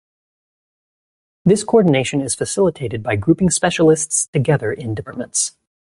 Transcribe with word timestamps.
This 1.45 1.63
coordination 1.63 2.21
is 2.21 2.33
facilitated 2.33 3.03
by 3.03 3.17
grouping 3.17 3.51
specialists 3.51 4.25
together 4.33 4.73
in 4.73 4.95
departments. 4.95 5.55